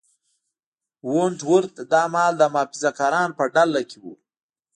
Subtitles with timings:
[1.13, 4.05] ونټ ورت دا مهال د محافظه کارانو په ډله کې و.